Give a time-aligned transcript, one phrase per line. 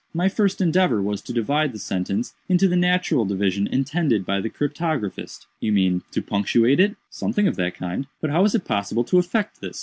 [0.15, 4.49] My first endeavor was to divide the sentence into the natural division intended by the
[4.49, 9.03] cryptographist." "You mean, to punctuate it?" "Something of that kind." "But how was it possible
[9.03, 9.79] to effect this?"